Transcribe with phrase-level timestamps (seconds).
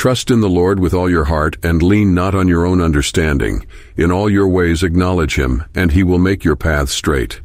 [0.00, 3.66] Trust in the Lord with all your heart and lean not on your own understanding.
[3.98, 7.42] In all your ways acknowledge him, and he will make your path straight.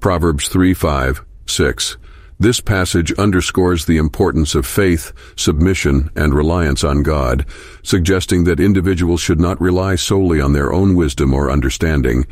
[0.00, 1.96] Proverbs 3, 5, 6.
[2.40, 7.44] This passage underscores the importance of faith, submission, and reliance on God,
[7.82, 12.24] suggesting that individuals should not rely solely on their own wisdom or understanding.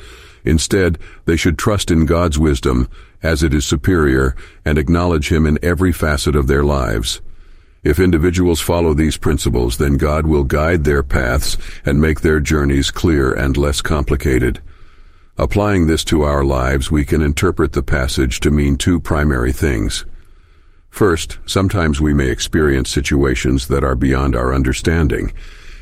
[0.43, 2.89] Instead, they should trust in God's wisdom,
[3.23, 4.35] as it is superior,
[4.65, 7.21] and acknowledge Him in every facet of their lives.
[7.87, 12.91] If individuals follow these principles, then God will guide their paths and make their journeys
[12.91, 14.61] clear and less complicated.
[15.39, 20.05] Applying this to our lives, we can interpret the passage to mean two primary things.
[20.91, 25.33] First, sometimes we may experience situations that are beyond our understanding.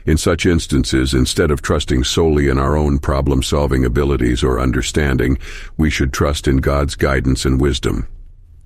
[0.05, 5.39] In such instances, instead of trusting solely in our own problem-solving abilities or understanding,
[5.79, 8.07] we should trust in God's guidance and wisdom.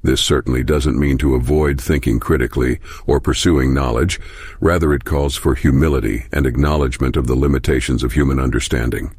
[0.02, 4.20] This certainly doesn't mean to avoid thinking critically or pursuing knowledge.
[4.60, 9.14] Rather, it calls for humility and acknowledgement of the limitations of human understanding.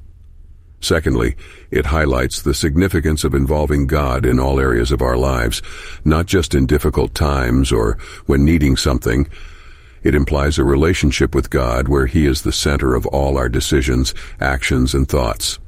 [0.81, 1.35] Secondly,
[1.72, 5.61] it highlights the significance of involving God in all areas of our lives,
[6.05, 9.27] not just in difficult times or when needing something.
[10.03, 14.13] It implies a relationship with God where He is the center of all our decisions,
[14.39, 15.59] actions, and thoughts.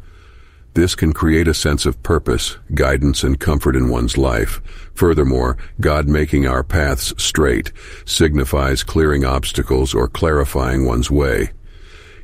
[0.74, 4.62] This can create a sense of purpose, guidance, and comfort in one's life.
[4.94, 7.74] Furthermore, God making our paths straight
[8.06, 11.52] signifies clearing obstacles or clarifying one's way.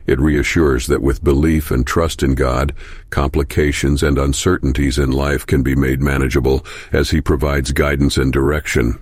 [0.06, 2.74] It reassures that with belief and trust in God,
[3.10, 8.98] complications and uncertainties in life can be made manageable as He provides guidance and direction.